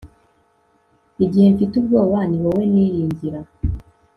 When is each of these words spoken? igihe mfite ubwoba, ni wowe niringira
igihe 1.23 1.47
mfite 1.53 1.73
ubwoba, 1.81 2.17
ni 2.29 2.37
wowe 2.43 2.63
niringira 2.73 3.39